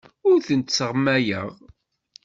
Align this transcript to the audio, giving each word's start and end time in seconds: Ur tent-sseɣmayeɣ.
Ur 0.29 0.37
tent-sseɣmayeɣ. 0.47 1.49